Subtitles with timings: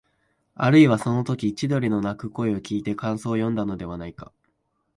[0.55, 4.33] あるいは、そのとき千鳥の鳴く声をきいて感想をよんだのではないか、